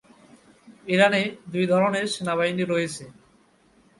ইরানে 0.87 1.21
দুই 1.53 1.65
ধরনের 1.65 2.05
সেনাবাহিনী 2.07 2.63
রয়েছে। 2.63 3.03